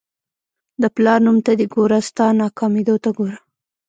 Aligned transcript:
د 0.81 0.83
پلار 0.95 1.19
نوم 1.25 1.37
ته 1.45 1.51
دې 1.59 1.65
ګوره 1.73 1.99
ستا 2.09 2.25
ناکامېدو 2.41 2.95
ته 3.03 3.09
ګوره. 3.17 3.37